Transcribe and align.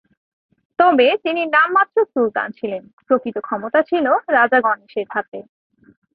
তবে 0.79 1.07
তিনি 1.23 1.41
নামমাত্র 1.55 1.97
সুলতান 2.05 2.49
ছিলেন, 2.51 2.83
প্রকৃত 3.07 3.37
ক্ষমতা 3.39 3.79
ছিল 3.81 4.05
রাজা 4.29 4.59
গণেশের 4.61 5.07
হাতে। 5.09 5.39